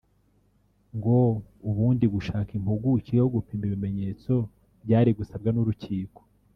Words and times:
ngo 0.97 1.17
ubundi 1.69 2.05
gushaka 2.15 2.49
impuguke 2.57 3.11
yo 3.19 3.25
gupima 3.33 3.63
ibimenyetso 3.67 4.33
byari 4.83 5.11
gusabwa 5.17 5.49
n’urukiko 5.53 6.19